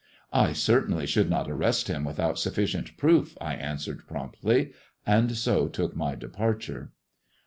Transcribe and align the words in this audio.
"I 0.33 0.53
certainly 0.53 1.05
should 1.05 1.29
not 1.29 1.47
arrest 1.47 1.87
him 1.87 2.03
without 2.05 2.39
sufficient 2.39 2.97
proof," 2.97 3.37
I 3.39 3.53
answered 3.53 4.07
promptly, 4.07 4.71
and 5.05 5.37
so 5.37 5.67
took 5.67 5.95
my 5.95 6.15
departure. 6.15 6.91